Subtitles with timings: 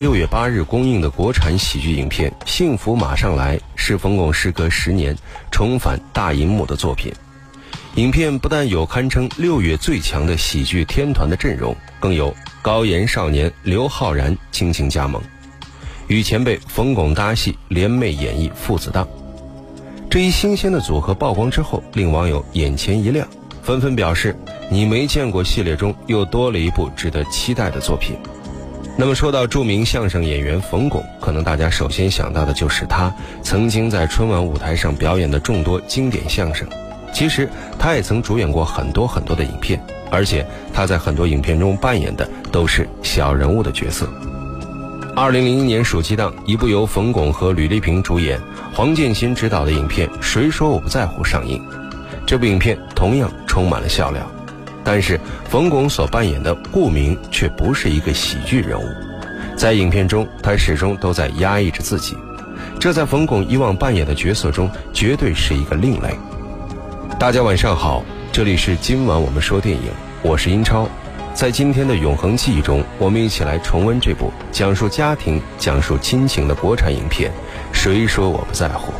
[0.00, 5.12] 六月八日公映的国产喜剧影片《幸福马上来》是冯巩时隔十年
[5.50, 7.12] 重返大银幕的作品。
[7.96, 12.32] 影片不但有堪称六月最强的喜剧天团的阵容，更有
[12.62, 15.20] 高颜少年刘昊然倾情加盟，
[16.06, 19.04] 与前辈冯巩搭戏联袂演绎父子档。
[20.08, 23.26] 这一新鲜的组合曝光之后，令网友眼前一亮，
[23.64, 24.36] 纷纷表示
[24.70, 28.16] ：“你没见过系列中又多了一部值得期待的作品。”
[29.00, 36.66] 那么说到著名相声演员冯巩，可能大家首先想到的就是他曾经在春晚舞台上表演的众多经典相声。
[37.14, 37.48] 其实
[37.78, 39.80] 他也曾主演过很多很多的影片，
[40.10, 40.44] 而且
[40.74, 44.08] 他在很多影片中扮演的都是小人物的角色。
[45.14, 48.40] 二零零一年暑期档，一部由冯巩和吕丽萍主演、
[48.74, 51.64] 黄建新执导的影片《谁说我不在乎》上映。
[52.26, 54.28] 这部影片同样充满了笑料。
[54.84, 58.84] 但是冯巩所扮演的顾明却不是一个喜剧人物，
[59.56, 62.16] 在影片中他始终都在压抑着自己，
[62.80, 66.16] 这在冯巩以往扮演的角色中绝对是一个另类。
[67.18, 69.90] 大家晚上好，这里是今晚我们说电影，
[70.22, 70.88] 我是英超，
[71.34, 77.30] 在今天的永恒记忆中，我们一起来重温这部讲述家庭、讲述亲情的国产影片
[77.72, 78.92] 《谁说我不在乎》。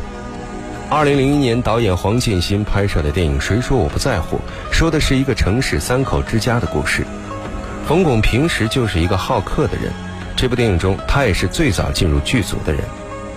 [0.91, 4.37] 二零零一年，导演黄建新拍摄的电影《谁说我不在乎》，
[4.71, 7.05] 说的是一个城市三口之家的故事。
[7.87, 9.93] 冯巩平时就是一个好客的人，
[10.35, 12.81] 这部电影中他也是最早进入剧组的人，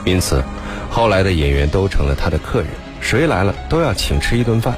[0.07, 0.43] 因此
[0.89, 2.69] 后来的演员都成了他的客人，
[3.03, 4.75] 谁来了都要请吃一顿饭，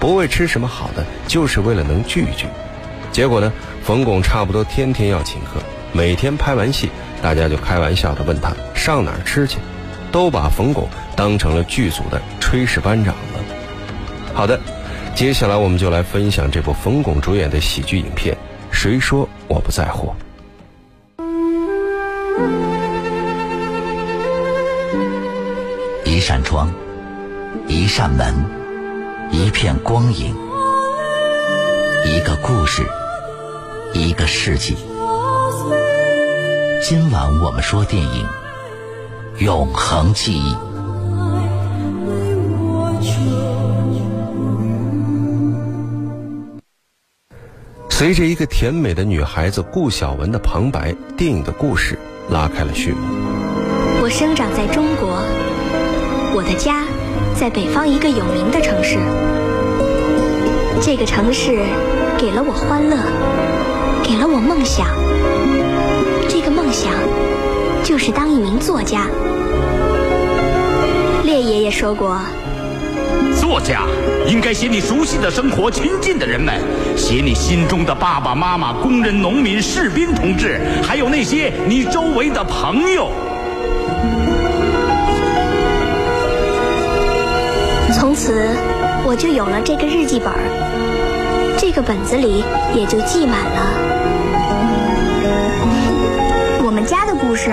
[0.00, 2.46] 不为吃什么好的，就是为了能聚一聚。
[3.12, 5.60] 结果呢，冯巩差不多天天要请客，
[5.92, 6.88] 每天拍完戏，
[7.20, 9.58] 大家就开玩笑的问他上哪儿吃去。
[10.10, 13.40] 都把冯巩当成了剧组的炊事班长了。
[14.32, 14.60] 好的，
[15.16, 18.32] 接下来我们就来分享这部冯巩主演的喜剧影片
[18.70, 20.14] 《谁说我不在乎》。
[26.04, 26.72] 一扇窗，
[27.66, 28.32] 一扇门，
[29.32, 30.36] 一片光影，
[32.06, 32.86] 一个故事，
[33.92, 34.76] 一个世纪。
[36.80, 38.24] 今晚我们说电影。
[39.38, 40.56] 永恒记忆。
[47.98, 51.98] 随着一个甜美的女孩子顾晓雯的旁白，电影的故事
[52.30, 52.98] 拉开了序幕。
[54.00, 55.18] 我生长在中国，
[56.32, 56.84] 我的家
[57.34, 58.98] 在北方一个有名的城市。
[60.80, 61.58] 这个城市
[62.16, 62.96] 给了我欢乐，
[64.04, 64.86] 给了我梦想。
[66.28, 66.92] 这个梦想。
[67.82, 69.08] 就是当一名作家。
[71.24, 72.20] 列爷爷说过，
[73.40, 73.86] 作家
[74.28, 76.60] 应该写你熟悉的生活、亲近的人们，
[76.98, 83.10] 写你心中的爸爸妈妈、工人、农民、士兵同志，还有那些你周围的朋友。
[87.94, 88.50] 从此，
[89.06, 90.32] 我就有了这个日记本
[91.56, 92.44] 这个本子里
[92.74, 93.62] 也就记满了
[96.64, 96.84] 我们。
[96.84, 97.50] 家的故事，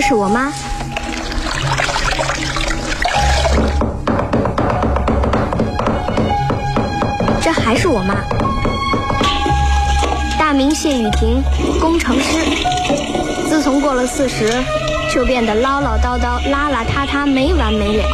[0.00, 0.52] 这是我妈，
[7.42, 8.14] 这还是我妈，
[10.38, 11.42] 大名谢雨婷，
[11.80, 12.38] 工程师，
[13.48, 14.62] 自从过了四十。
[15.12, 18.04] 就变得唠唠叨叨、邋邋遢遢、没完没了。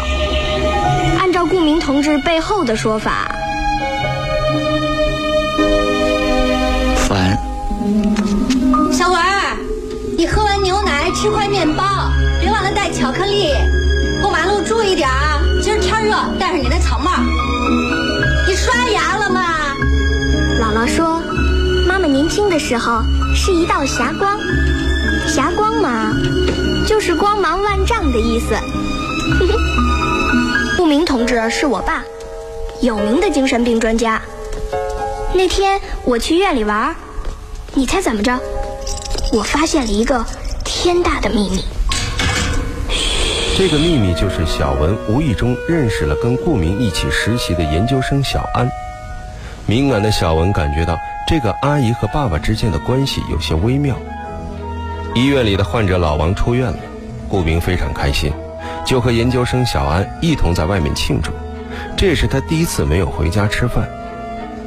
[1.19, 3.34] 按照顾明同志背后的说法，
[11.25, 11.83] 吃块面包，
[12.39, 13.55] 别忘了带巧克力。
[14.21, 15.41] 过马路注意点啊！
[15.63, 17.13] 今儿天热，戴上你那草帽。
[18.47, 19.41] 你刷牙了吗？
[20.61, 21.23] 姥姥说，
[21.89, 23.03] 妈妈年轻的时候
[23.35, 24.39] 是一道霞光，
[25.27, 26.13] 霞光嘛。
[26.87, 28.55] 就是光芒万丈的意思。
[30.77, 32.05] 不明同志是我爸，
[32.83, 34.21] 有名的精神病专家。
[35.33, 36.95] 那天我去院里玩，
[37.73, 38.39] 你猜怎么着？
[39.33, 40.23] 我发现了一个
[40.85, 41.65] 天大的秘密。
[43.57, 48.69] 这个秘密就是小文无意中认识了跟顾明一起实习的研究生小安。
[49.65, 50.95] 敏感的小文感觉到
[51.27, 53.97] 这个阿姨和爸爸之间的关系有些微妙。
[55.15, 56.79] 医院里的患者老王出院了，
[57.31, 58.31] 顾明非常开心，
[58.85, 61.33] 就和研究生小安一同在外面庆祝。
[61.97, 63.89] 这也是他第一次没有回家吃饭。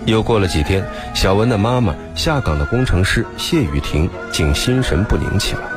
[0.06, 0.84] 又过了几天，
[1.14, 5.77] 小文的妈妈下岗的工程师谢雨婷竟心神不宁起来。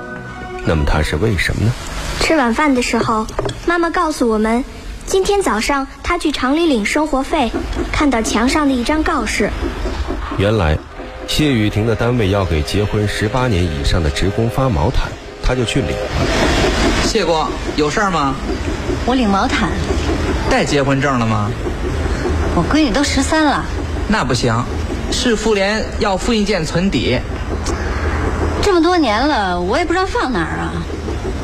[0.67, 1.73] 那么她是为什么呢？
[2.21, 3.27] 吃晚饭的时候，
[3.67, 4.65] 妈妈告诉我们，
[5.07, 7.51] 今天早上她去厂里领生活费，
[7.93, 9.51] 看到墙上的一张告示。
[10.39, 10.79] 原来，
[11.27, 15.11] 谢雨婷的单位要给结婚十八年以上的职工发毛毯，
[15.43, 16.27] 她就去领了。
[17.05, 17.47] 谢工，
[17.77, 18.35] 有事儿吗？
[19.07, 19.71] 我领毛毯，
[20.51, 21.51] 带结婚证了吗？
[22.55, 23.65] 我闺女都十三了，
[24.09, 24.65] 那不行，
[25.11, 27.19] 市妇联要复印件存底，
[28.71, 30.71] 这么多年了，我也不知道放哪儿啊。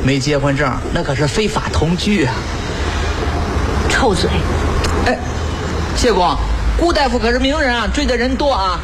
[0.05, 2.32] 没结婚证那可是非法同居啊！
[3.88, 4.31] 臭嘴，
[5.06, 5.19] 哎，
[5.96, 6.38] 谢公，
[6.78, 8.78] 顾大夫可是名人啊，追的人多啊。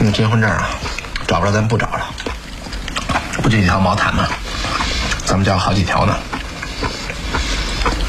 [0.00, 0.68] 那结婚证啊，
[1.26, 2.10] 找不着咱不找了，
[3.42, 4.28] 不就一条毛毯吗？
[5.24, 6.14] 咱们家有好几条呢。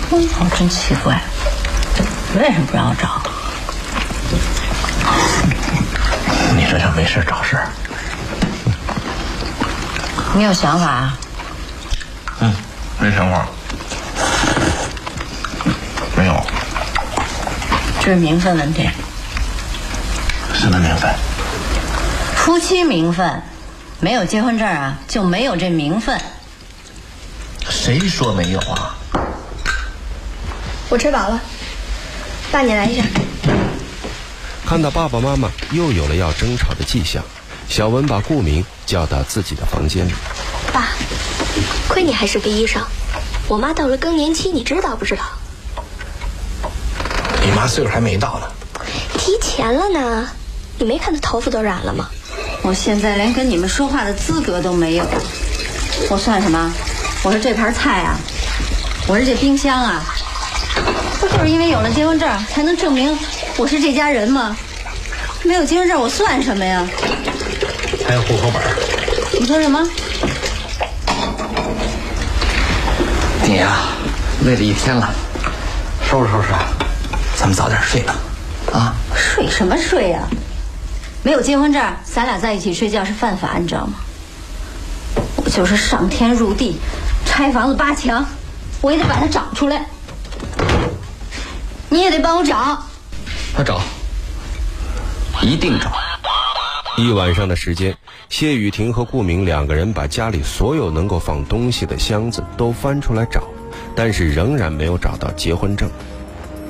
[0.09, 0.19] 哦，
[0.59, 1.21] 真奇怪，
[2.35, 3.21] 为什么不让我找？
[6.57, 7.69] 你这叫没事找事儿。
[10.35, 11.19] 你有想法啊？
[12.39, 12.51] 嗯，
[12.99, 13.47] 没想法。
[16.17, 16.43] 没有，
[17.99, 18.89] 这是名分问题，
[20.53, 21.13] 什么名分？
[22.35, 23.43] 夫妻名分，
[23.99, 26.19] 没有结婚证啊，就没有这名分。
[27.69, 28.95] 谁说没有啊？
[30.89, 31.39] 我吃饱了，
[32.51, 33.03] 爸你来一下。
[34.65, 37.23] 看到爸爸妈妈又有了要争吵的迹象，
[37.67, 40.11] 小文把顾明叫到自己的房间里。
[40.71, 40.89] 爸，
[41.87, 42.81] 亏你还是个医生，
[43.47, 45.23] 我妈到了更年期，你知道不知道？
[47.43, 48.47] 你妈岁数还没到呢。
[49.17, 50.29] 提前了呢，
[50.77, 52.07] 你没看她头发都染了吗？
[52.61, 55.05] 我现在连跟你们说话的资格都没有，
[56.09, 56.71] 我算什么？
[57.23, 58.17] 我是这盘菜啊，
[59.07, 60.03] 我是这冰箱啊，
[61.19, 63.17] 不就是因为有了结婚证才能证明
[63.57, 64.55] 我是这家人吗？
[65.43, 66.87] 没有结婚证我算什么呀？
[68.13, 68.77] 还有户口本儿。
[69.39, 69.83] 你说什么？
[73.43, 73.87] 你呀、
[74.45, 75.11] 累了一天了，
[76.07, 76.49] 收拾收拾，
[77.35, 78.15] 咱们早点睡吧。
[78.71, 80.27] 啊，睡什么睡呀、
[81.23, 83.93] 没有结婚证，咱俩在一起睡觉是犯法，你知道吗？
[85.37, 86.77] 我就是上天入地，
[87.25, 88.23] 拆房子扒墙，
[88.81, 89.87] 我也得把它找出来。
[91.89, 92.77] 你也得帮我找。
[93.57, 93.81] 他找，
[95.41, 95.91] 一定找。
[96.95, 97.97] 一晚上的时间，
[98.29, 103.41] 谢雨婷和顾明两个人把家里所有能够放东西的箱子都翻出来找，
[103.95, 105.89] 但是仍然没有找到结婚证。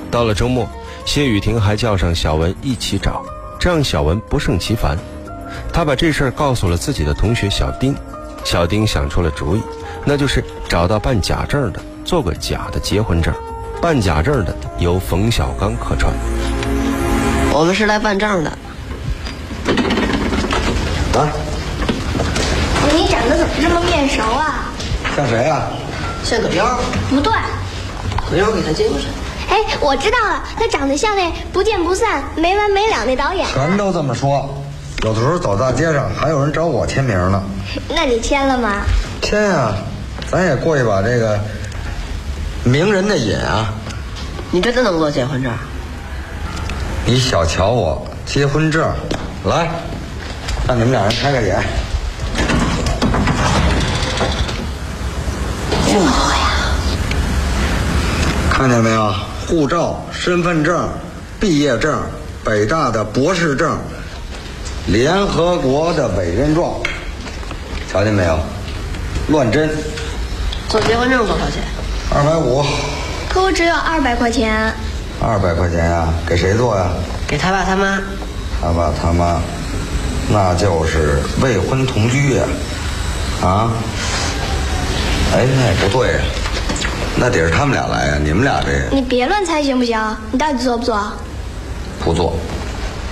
[0.10, 0.66] 到了周末，
[1.06, 3.22] 谢雨婷还叫上小文一起找，
[3.60, 4.98] 这让小文不胜其烦。
[5.74, 7.94] 他把这事儿告诉了自己的同学小丁，
[8.46, 9.62] 小丁想出了主意，
[10.06, 13.34] 那就是找到办假证的，做个假的结婚证。
[13.82, 16.14] 办假证的由冯小刚客串。
[17.52, 18.58] 我们是来办证的。
[21.16, 21.30] 啊，
[22.94, 24.66] 你长得怎么这么面熟啊？
[25.16, 25.68] 像谁啊？
[26.24, 26.66] 像葛优，
[27.10, 27.32] 不对，
[28.30, 29.12] 葛优给他精神。
[29.50, 33.46] 哎，我知道了，他长得像那不见不散、没完没了那导演。
[33.54, 34.50] 全都这么说，
[35.04, 37.44] 有的时候走大街上还有人找我签名呢。
[37.90, 38.82] 那你签了吗？
[39.22, 39.76] 签啊、
[40.32, 41.40] 咱也过一把这个
[42.64, 43.72] 名人的瘾啊！
[44.50, 45.52] 你真的能做结婚证？
[47.06, 48.90] 你小瞧我，结婚证，
[49.46, 49.70] 来，
[50.68, 51.62] 让你们俩人开开眼。
[55.86, 56.38] 这么多呀
[58.50, 59.14] 看见没有？
[59.46, 60.90] 护照、身份证、
[61.40, 62.02] 毕业证、
[62.46, 63.78] 北大的博士证、
[64.88, 66.82] 联合国的委任状，
[67.92, 68.40] 瞧见没有？
[69.28, 69.70] 乱真，
[70.70, 71.62] 做结婚证多少钱？
[72.10, 72.66] 二百五，
[73.30, 74.74] 可我只有二百块钱。
[75.22, 76.90] 二百块钱呀、给谁做呀？
[77.28, 78.02] 给他爸他妈。
[78.62, 79.42] 他爸他妈，
[80.34, 82.44] 那就是未婚同居呀、
[83.44, 83.70] 啊，
[85.32, 86.20] 哎，那也不对呀、
[87.16, 89.96] 那得是他们俩来呀、你们俩这你别乱猜行不行？
[90.32, 91.14] 你到底做不做？
[92.04, 92.36] 不做。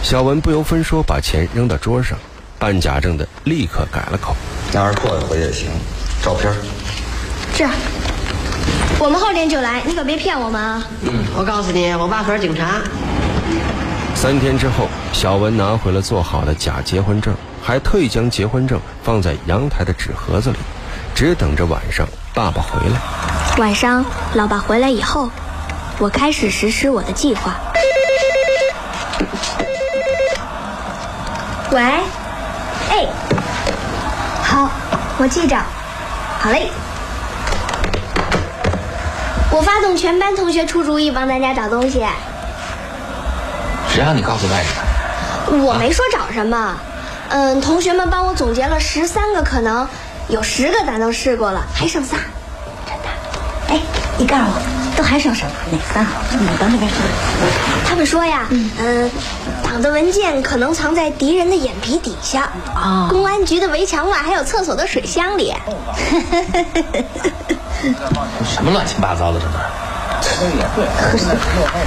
[0.01, 2.17] 小文不由分说把钱扔到桌上，
[2.57, 4.35] 办假证的立刻改了口。
[4.73, 5.69] 要是过一回也行，
[6.23, 6.55] 照片儿
[7.55, 7.67] 是。
[8.97, 10.83] 我们后天就来，你可别骗我们啊！
[11.37, 12.81] 我告诉你，我爸可是警察。
[14.15, 20.57] 三天之后，小文拿回了做好的假结婚证，还特意将结婚证放在阳台的纸盒子里，
[21.15, 22.99] 只等着晚上爸爸回来。
[23.57, 25.29] 晚上老爸回来以后，
[25.97, 27.55] 我开始实施我的计划。
[31.71, 33.07] 喂，哎，
[34.43, 34.69] 好，
[35.17, 35.57] 我记着，
[36.39, 36.69] 好嘞。
[39.49, 42.05] 我发动全班同学出主意帮咱家找东西，
[43.93, 45.65] 谁让你告诉外人的？
[45.65, 46.77] 我没说找什么。
[47.29, 49.87] 嗯，同学们帮我总结了十三个可能，
[50.29, 52.17] 有十个咱都试过了，还剩仨。
[52.85, 53.09] 真的
[53.69, 53.79] 哎，
[54.17, 54.61] 你告诉我，
[54.97, 55.51] 都还剩什么？
[55.71, 56.21] 哪三好？
[56.31, 56.95] 你到那边去。
[57.85, 59.11] 他们说呀，嗯、
[59.63, 65.53] 党的文件可能藏在敌人的眼皮底下，哦公安局的围墙外，还有厕所的水箱里。
[68.45, 69.65] 什么乱七八糟的这都是。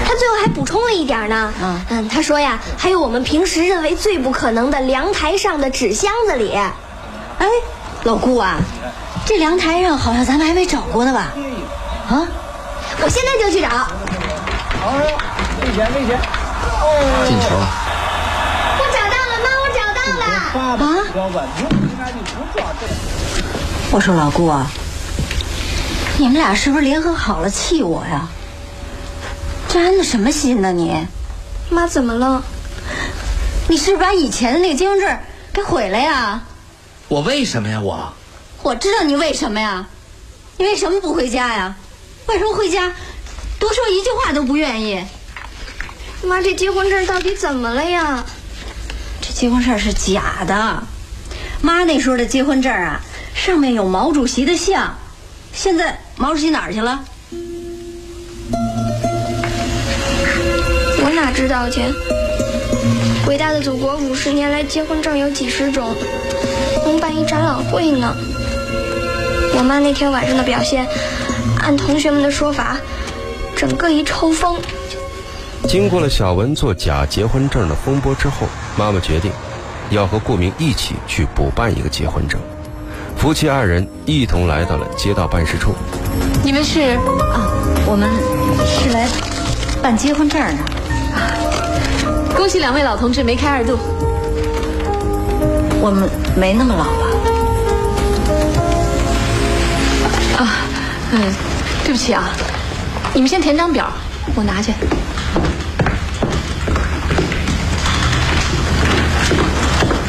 [0.04, 1.52] 他最后还补充了一点呢，
[1.90, 7.48] 嗯他说呀，还有我们平时认为最不可能的凉台上的纸箱子里，哎，
[8.04, 8.56] 老顾啊，
[9.24, 11.32] 这凉台上好像咱们还没找过呢吧？
[12.08, 12.26] 啊，
[13.02, 13.68] 我现在就去找。
[17.26, 17.66] 进球了。
[18.78, 20.24] 我找到了，妈，我找到了。
[20.54, 20.56] 啊！
[23.90, 24.70] 我说老顾啊，
[26.16, 28.28] 你们俩是不是联合好了气我呀？
[29.68, 31.06] 这安的什么心呢你？
[31.71, 32.42] 妈怎么了？
[33.68, 35.18] 你是不是把以前的那个结婚证
[35.52, 36.42] 给毁了呀？
[37.09, 37.80] 我为什么呀？
[37.80, 38.12] 我
[38.62, 39.87] 我知道你为什么呀？
[40.56, 41.75] 你为什么不回家呀？
[42.26, 42.94] 为什么回家
[43.59, 45.04] 多说一句话都不愿意？
[46.23, 48.25] 妈，这结婚证到底怎么了呀？
[49.21, 50.83] 这结婚证是假的，
[51.61, 53.00] 妈那时候的结婚证啊，
[53.35, 54.97] 上面有毛主席的像，
[55.54, 57.04] 现在毛主席哪儿去了？
[61.02, 61.80] 我哪知道去？
[63.28, 65.94] 伟大的祖国五十年来结婚证有几十种，
[66.84, 68.14] 能办一展览会呢。
[69.56, 70.87] 我妈那天晚上的表现，
[71.61, 72.76] 按同学们的说法，
[73.56, 74.56] 整个一抽风。
[75.66, 79.30] 经过了小文做假结婚证的风波之后，妈妈决定
[79.90, 82.38] 要和顾明一起去补办一个结婚证。
[83.24, 85.74] 夫妻二人一同来到了街道办事处。
[86.42, 86.98] 你们是
[87.32, 87.48] 啊，
[87.86, 88.06] 我们
[88.66, 89.08] 是来
[89.82, 90.46] 办结婚证的。
[91.16, 91.32] 啊
[92.36, 93.78] 恭喜两位老同志梅开二度。
[95.80, 96.90] 我们没那么老吧？
[100.44, 100.52] 啊，
[101.12, 101.32] 嗯，
[101.82, 102.28] 对不起啊，
[103.14, 103.90] 你们先填张表，
[104.34, 104.70] 我拿去。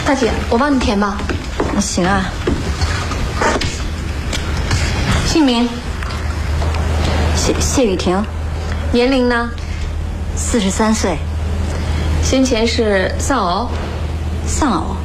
[0.06, 1.16] 大姐，我帮你填吧。
[1.74, 2.26] 那行啊。
[5.36, 5.68] 姓名？
[7.36, 8.24] 谢谢雨婷。
[8.94, 9.50] 年龄呢？
[10.34, 11.18] 四十三岁。
[12.24, 13.70] 先前是丧偶？
[14.48, 14.96] 丧偶？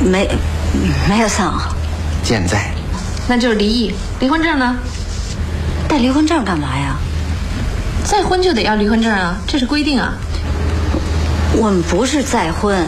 [0.00, 0.28] 没，
[1.08, 1.60] 没有丧偶。
[2.24, 2.72] 健在。
[3.28, 3.94] 那就是离异。
[4.18, 4.74] 离婚证呢？
[5.86, 6.96] 带离婚证干嘛呀？
[8.02, 10.12] 再婚就得要离婚证啊，这是规定啊。
[11.54, 12.84] 我们不是再婚。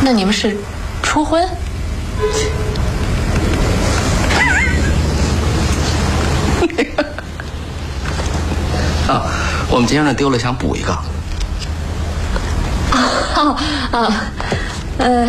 [0.00, 0.56] 那你们是
[1.02, 1.46] 初婚？
[9.08, 9.22] 啊，
[9.70, 10.92] 我们结婚证丢了，想补一个。
[13.36, 13.56] 哦
[13.92, 14.12] 哦，
[14.98, 15.26] 呃，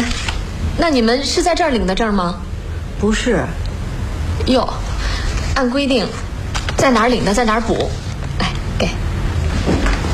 [0.77, 2.35] 那你们是在这儿领的证吗？
[2.99, 3.45] 不是。
[4.47, 4.67] 哟，
[5.55, 6.05] 按规定，
[6.77, 7.89] 在哪儿领的在哪儿补。
[8.39, 8.89] 来，给。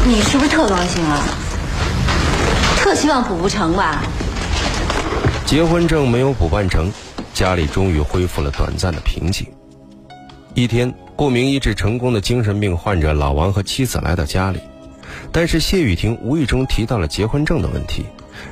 [0.06, 1.20] 你是不是特高兴啊？
[2.78, 4.04] 特希望补不成吧？
[5.48, 6.92] 结婚证没有补办成，
[7.34, 9.48] 家里终于恢复了短暂的平静。
[10.54, 14.60] 一天，顾明医治成功的精神病患者老王和妻子来到家里，
[15.32, 18.04] 但是谢雨婷无意中提到了结婚证的问题，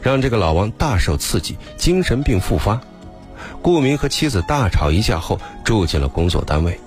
[0.01, 2.79] 让这个老王大受刺激，精神病复发。
[3.61, 6.79] 顾明和妻子大吵一架后，住进了工作单位。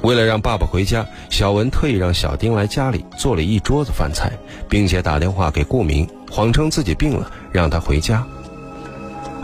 [0.00, 4.32] 为了让爸爸回家，小文特意让小丁来家里做了一桌子饭菜，
[4.66, 8.26] 并且打电话给顾明，谎称自己病了，让他回家。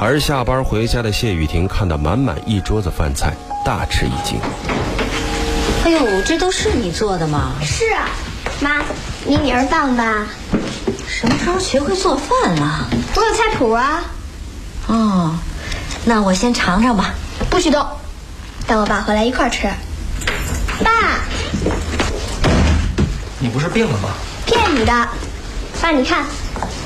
[0.04, 4.36] 而下班回家的谢雨婷看到满满一桌子饭菜，大吃一惊。
[5.84, 7.52] 哎呦，这都是你做的吗？
[7.62, 8.08] 是啊，
[8.58, 8.82] 妈，
[9.24, 10.26] 你女儿棒吧？
[11.06, 12.88] 什么时候学会做饭了？
[13.14, 14.02] 我有菜谱啊。
[14.88, 15.36] 哦，
[16.04, 17.14] 那我先尝尝吧。
[17.48, 17.86] 不许动，
[18.66, 19.68] 等我爸回来一块儿吃。
[20.82, 20.90] 爸，
[23.38, 24.08] 你不是病了吗？
[24.46, 25.08] 骗你的。
[25.80, 26.24] 爸，你看，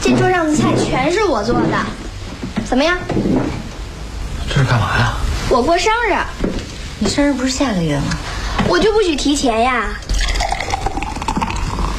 [0.02, 1.78] 这桌上的菜全是我做的，
[2.68, 2.98] 怎么样？
[4.48, 5.14] 这是干嘛呀？
[5.48, 6.16] 我过生日。
[6.98, 8.04] 你生日不是下个月吗？
[8.68, 9.88] 我就不许提前呀。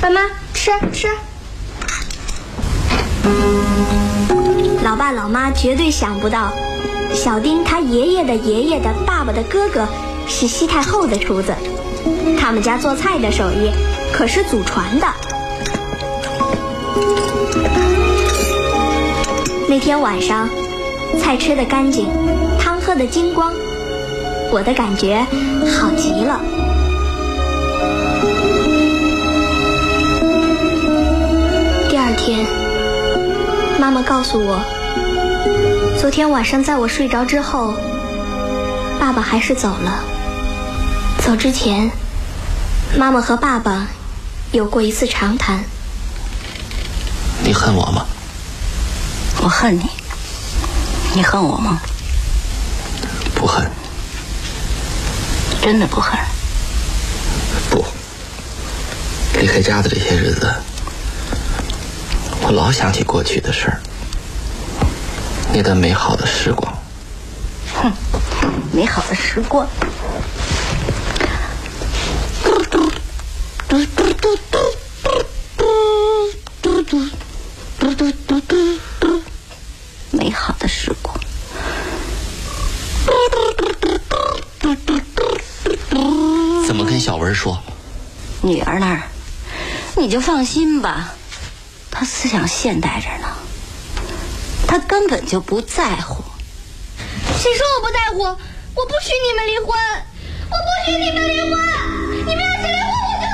[0.02, 0.22] 爸妈，
[0.54, 1.08] 吃吃。
[4.84, 6.52] 老爸老妈绝对想不到，
[7.14, 9.88] 小丁他爷爷的爷爷的爸爸的哥哥
[10.28, 11.54] 是西太后的厨子，
[12.40, 13.72] 他们家做菜的手艺
[14.12, 15.08] 可是祖传的。
[19.70, 20.48] 那天晚上，
[21.20, 22.08] 菜吃的干净，
[22.58, 23.52] 汤喝的精光，
[24.50, 25.20] 我的感觉
[25.78, 26.40] 好极了。
[31.90, 32.46] 第二天，
[33.78, 34.62] 妈妈告诉我，
[36.00, 37.74] 昨天晚上在我睡着之后，
[38.98, 40.02] 爸爸还是走了。
[41.20, 41.92] 走之前，
[42.98, 43.88] 妈妈和爸爸
[44.54, 45.66] 有过一次长谈。
[47.44, 48.06] 你恨我吗？
[49.48, 49.90] 我恨你。
[51.14, 51.80] 你恨我吗？
[53.34, 53.66] 不恨。
[55.62, 56.20] 真的不恨？
[57.70, 57.86] 不。
[59.40, 60.54] 离开家的这些日子
[62.42, 63.80] 我老想起过去的事儿。
[65.54, 66.78] 那段美好的时光。
[67.74, 67.90] 哼
[68.74, 69.66] 美好的时光。
[72.44, 72.92] 嘟嘟
[73.70, 74.14] 嘟嘟
[87.08, 87.58] 小文说？
[88.42, 89.02] 女儿那儿，
[89.96, 91.14] 你就放心吧，
[91.90, 93.30] 她思想现代着呢，
[94.68, 96.22] 她根本就不在乎。
[97.38, 98.24] 谁说我不在乎？
[98.24, 99.70] 我不许你们离婚！
[100.50, 101.58] 我不许你们离婚！
[102.28, 103.26] 你们要是离婚，我就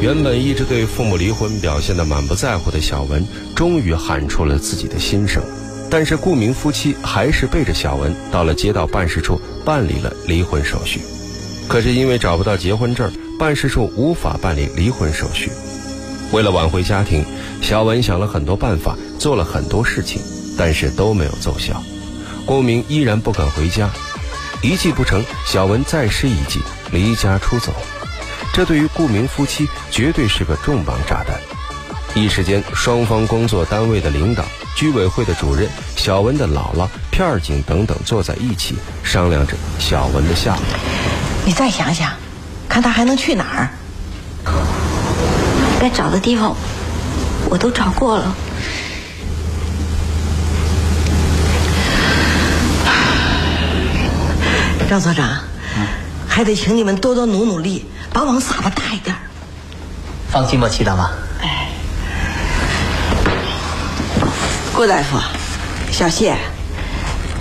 [0.00, 0.02] 死！
[0.02, 3.24] 原本一直对父母离婚表现的满不在乎的小文，
[3.54, 5.44] 终于喊出了自己的心声。
[5.92, 11.02] 但是顾明夫妻还是背着小文到了街道办事处办理了离婚手续。
[11.68, 15.50] 可是因为找不到结婚证，办事处无法办理离婚手续。
[16.32, 17.22] 为了挽回家庭，
[17.60, 20.18] 小文想了很多办法，做了很多事情。
[20.56, 21.82] 但是都没有奏效，
[22.46, 23.90] 顾明依然不肯回家，
[24.62, 27.72] 一计不成，小文再施一计，离家出走。
[28.54, 31.38] 这对于顾明夫妻绝对是个重磅炸弹。
[32.14, 40.62] 一时间，双方工作单位的领导、居委会的主任、小文的姥姥、片儿警等等坐在一起商量着小文的下落。
[41.44, 42.12] 你再想想，
[42.68, 43.68] 看他还能去哪儿？
[45.80, 46.54] 该找的地方
[47.48, 48.34] 我都找过了。
[54.88, 55.38] 张所长，
[56.28, 59.16] 还得请你们多多努努力，把网撒的大一点。
[60.30, 61.10] 放心吧，齐大妈。
[64.82, 65.16] 顾大夫，
[65.92, 66.34] 小谢，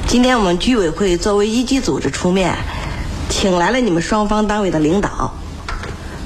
[0.06, 2.56] 今天我们居委会作为一级组织出面，
[3.32, 5.34] 请来了你们双方单位的领导，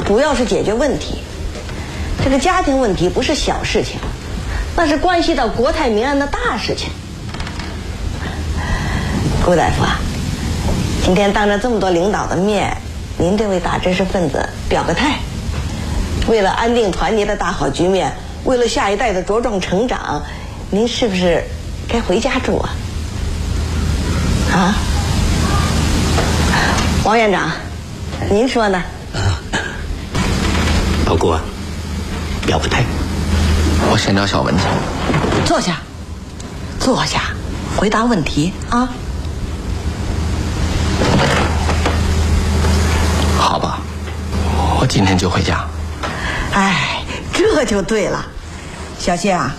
[0.06, 1.20] 主要是解决问题。
[2.22, 3.98] 这个家庭问题不是小事情，
[4.76, 6.90] 那是关系到国泰民安的大事情。
[9.46, 9.98] 顾大夫啊。
[11.06, 12.76] 今天当着这么多领导的面，
[13.18, 15.16] 您这位大知识分子表个态。
[16.28, 18.12] 为了安定团结的大好局面，
[18.44, 20.22] 为了下一代的茁壮成长，
[20.76, 21.42] 您是不是
[21.88, 22.76] 该回家住啊？
[24.52, 24.76] 啊，
[27.06, 27.50] 王院长，
[28.30, 28.84] 您说呢？
[31.06, 31.34] 老顾，
[32.46, 32.84] 表个态。
[33.90, 34.64] 我先找小文去。
[35.46, 35.78] 坐下，
[36.78, 37.22] 坐下，
[37.78, 38.90] 回答问题啊。
[43.38, 43.80] 好吧，
[44.78, 45.66] 我今天就回家。
[46.52, 48.26] 哎，这就对了，
[49.00, 49.56] 小谢啊，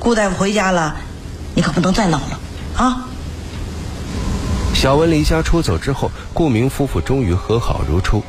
[0.00, 0.96] 顾大夫回家了，
[1.54, 2.40] 你可不能再闹了
[2.76, 3.06] 啊！
[4.74, 8.22] 小文离家出走之后，顾明夫妇终于和好如初。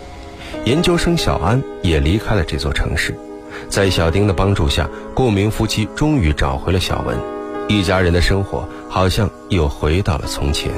[0.65, 3.17] 研究生小安也离开了这座城市，
[3.69, 7.17] 在小丁的帮助下，顾明夫妻终于找回了小文，
[7.69, 10.71] 一家人的生活好像又回到了从前。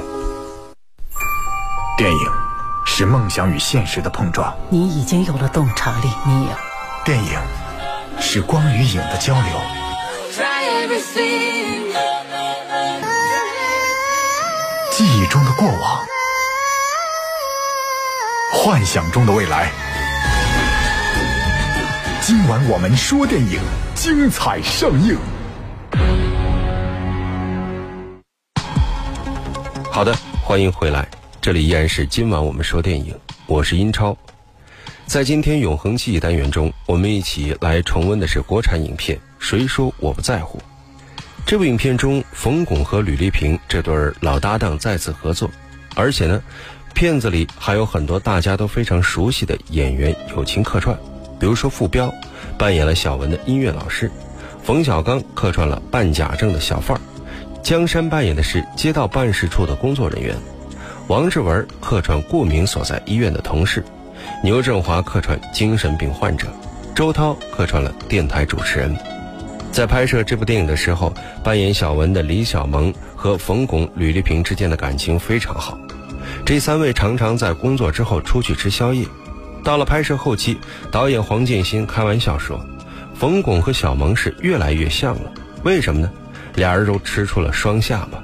[1.97, 2.43] 电影。
[2.86, 4.53] 是梦想与现实的碰撞。
[4.69, 6.49] 你已经有了洞察力，你有。
[7.03, 7.39] 电影
[8.19, 9.83] 是光与影的交流。
[14.91, 16.06] 记忆中的过往，
[18.52, 19.72] 幻想中的未来。
[22.19, 23.62] 今晚我们说电影，
[23.96, 25.17] 精彩上映。
[29.89, 31.08] 好的，欢迎回来。
[31.41, 34.17] 这里依然是今晚我们说电影，我是英超。
[35.06, 40.60] 在今天永恒记忆单元中，我们一起来重温的是国产影片《谁说我不在乎》。
[41.45, 45.49] 这部影片中，冯巩和吕丽萍这对老搭档再次合作，
[45.93, 46.41] 而且呢，
[46.95, 50.97] 片子里还有很多大家都非常熟悉的演员友情客串，
[51.39, 52.12] 比如说傅彪
[52.58, 54.10] 扮演了小文的音乐老师，
[54.63, 57.01] 冯小刚客串了办假证的小贩儿，
[57.62, 60.36] 江山扮演的是街道办事处的工作人员。
[61.08, 63.84] 王志文客串顾明所在医院的同事，
[64.41, 66.47] 牛振华客串精神病患者，
[66.95, 68.97] 周涛客串了电台主持人。
[69.73, 71.12] 在拍摄这部电影的时候，
[71.43, 75.75] 扮演小文的李小萌和冯巩、吕丽萍之间的感情非常好。
[76.45, 79.03] 这三位常常在工作之后出去吃宵夜。
[79.63, 80.59] 到了拍摄后期，
[80.91, 82.63] 导演黄建新开玩笑说
[83.17, 85.31] ：“冯巩和小萌是越来越像了。
[85.63, 86.12] 为什么呢？
[86.53, 88.23] 俩人都吃出了双下巴。”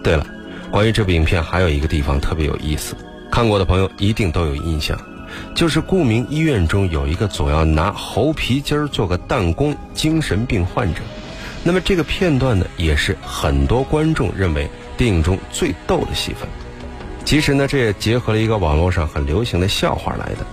[0.00, 0.24] 对了。
[0.70, 2.94] 关于这部影片，还有一个地方特别有意思，
[3.32, 4.96] 看过的朋友一定都有印象，
[5.54, 11.00] 就是顾名医院中有一个总要拿猴皮筋儿做个弹弓精神病患者。
[11.62, 16.48] 那么这个片段呢，也是很多观众认为电影中最逗的戏份。
[17.24, 20.46] 其实呢，这也结合了一个网络上很流行的笑话来的。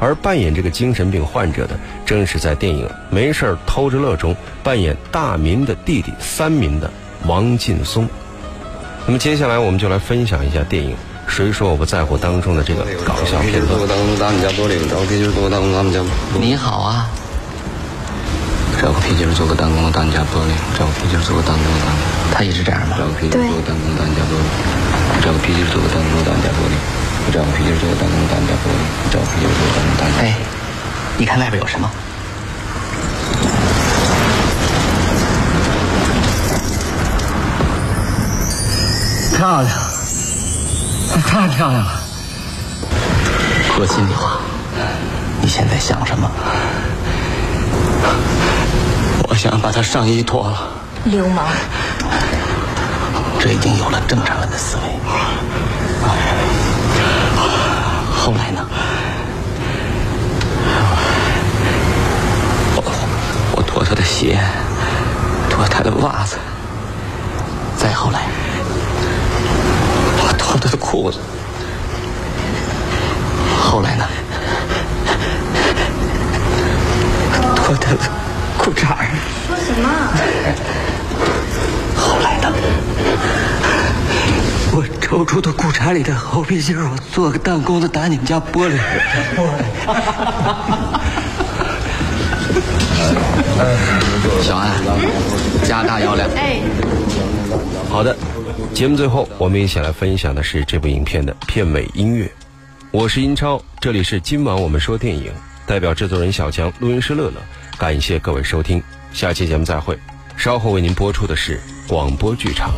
[0.00, 6.90] 而扮演这个精神病患者的，正是在电影《没事偷着乐》中扮演大民的弟弟三民的
[7.26, 8.08] 王劲松。
[9.06, 10.92] 那么接下来我们就来分享一下电影
[11.26, 13.78] 《谁说我不在乎》当中的这个搞笑片段。
[16.40, 17.08] 你好啊，
[18.80, 22.02] 找个皮筋做个弹弓打你家玻璃，找个皮筋做个弹弓的当家。
[22.32, 22.96] 他也是这样吗？
[22.98, 24.46] 找个皮筋做个弹弓打你家玻璃，
[25.22, 26.74] 找个皮筋做个弹弓打你家玻璃，
[27.32, 28.78] 找个皮筋做个弹弓打你家玻璃，
[29.10, 30.22] 找个皮筋做个弹弓打你家。
[30.22, 30.36] 哎，
[31.18, 31.90] 你看外边有什么？
[39.36, 39.83] 漂亮，
[41.20, 42.00] 太漂亮了。
[43.76, 44.38] 说心里话，
[45.42, 46.30] 你现在想什么？
[49.28, 50.68] 我想把他上衣脱了。
[51.04, 51.44] 流氓！
[53.40, 54.82] 这已经有了正常人的思维。
[58.16, 58.64] 后来呢？
[62.76, 62.82] 我
[63.56, 64.40] 我脱他的鞋，
[65.50, 66.38] 脱他的袜子，
[67.76, 68.22] 再后来，
[70.64, 71.18] 他的裤子，
[73.60, 74.04] 后来呢？
[77.54, 77.98] 脱他的
[78.56, 79.06] 裤衩儿。
[79.46, 79.90] 说什么？
[81.94, 82.50] 后来呢？
[84.72, 88.78] 我抽出他裤衩里的猴皮筋儿，我做个弹弓子打你们家玻璃。
[94.40, 94.70] 小安，
[95.62, 96.26] 加大药量。
[96.34, 96.62] 哎，
[97.90, 98.16] 好的，
[98.74, 102.28] 节目最后我们一起来分享的是这部影片的片尾音乐。
[102.90, 105.32] 我是英超，这里是今晚我们说电影，
[105.64, 107.40] 代表制作人小强，录音师乐乐，
[107.78, 108.82] 感谢各位收听，
[109.12, 109.96] 下期节目再会。
[110.36, 112.74] 稍后为您播出的是广播剧场。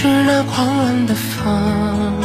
[0.00, 2.22] 是那狂乱的风，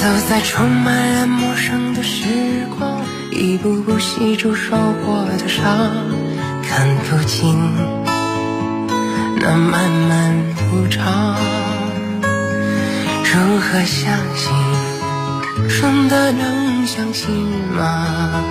[0.00, 3.00] 走在充满了陌生的时光，
[3.32, 5.66] 一步步细数受过的伤，
[6.62, 7.58] 看不清
[9.40, 10.36] 那漫漫
[10.72, 11.34] 无常，
[13.24, 14.52] 如何相信？
[15.68, 17.28] 真的能相信
[17.76, 18.44] 吗？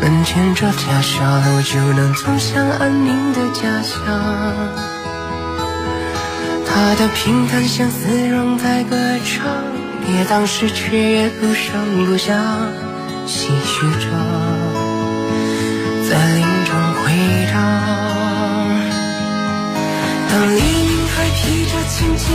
[0.00, 4.93] 门前这条小路就能走向安宁的家乡。
[6.74, 9.46] 他的平淡像丝绒在歌唱，
[10.04, 12.36] 别当时却也不声不响，
[13.28, 14.10] 唏嘘着
[16.10, 17.12] 在林中回
[17.52, 17.54] 荡。
[20.28, 22.26] 当黎明还披着轻轻。